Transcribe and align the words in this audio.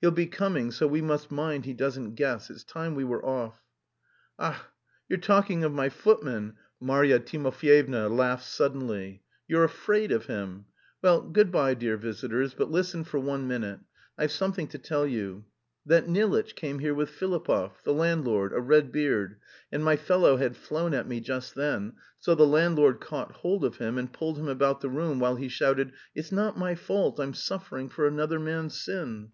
"He'll 0.00 0.12
be 0.12 0.28
coming, 0.28 0.70
so 0.70 0.86
we 0.86 1.02
must 1.02 1.32
mind 1.32 1.64
he 1.64 1.74
doesn't 1.74 2.14
guess. 2.14 2.50
It's 2.50 2.62
time 2.62 2.94
we 2.94 3.02
were 3.02 3.26
off." 3.26 3.64
"Ach, 4.38 4.60
you're 5.08 5.18
talking 5.18 5.64
of 5.64 5.72
my 5.72 5.88
footman," 5.88 6.54
Marya 6.78 7.18
Timofyevna 7.18 8.08
laughed 8.08 8.44
suddenly. 8.44 9.24
"You're 9.48 9.64
afraid 9.64 10.12
of 10.12 10.26
him. 10.26 10.66
Well, 11.02 11.20
good 11.20 11.50
bye, 11.50 11.74
dear 11.74 11.96
visitors, 11.96 12.54
but 12.54 12.70
listen 12.70 13.02
for 13.02 13.18
one 13.18 13.48
minute, 13.48 13.80
I've 14.16 14.30
something 14.30 14.68
to 14.68 14.78
tell 14.78 15.04
you. 15.04 15.46
That 15.84 16.06
Nilitch 16.06 16.54
came 16.54 16.78
here 16.78 16.94
with 16.94 17.10
Filipov, 17.10 17.82
the 17.82 17.92
landlord, 17.92 18.52
a 18.52 18.60
red 18.60 18.92
beard, 18.92 19.40
and 19.72 19.84
my 19.84 19.96
fellow 19.96 20.36
had 20.36 20.56
flown 20.56 20.94
at 20.94 21.08
me 21.08 21.18
just 21.18 21.56
then, 21.56 21.94
so 22.20 22.36
the 22.36 22.46
landlord 22.46 23.00
caught 23.00 23.32
hold 23.32 23.64
of 23.64 23.78
him 23.78 23.98
and 23.98 24.12
pulled 24.12 24.38
him 24.38 24.46
about 24.46 24.80
the 24.80 24.88
room 24.90 25.18
while 25.18 25.34
he 25.34 25.48
shouted 25.48 25.90
'It's 26.14 26.30
not 26.30 26.56
my 26.56 26.76
fault, 26.76 27.18
I'm 27.18 27.34
suffering 27.34 27.88
for 27.88 28.06
another 28.06 28.38
man's 28.38 28.80
sin!' 28.80 29.24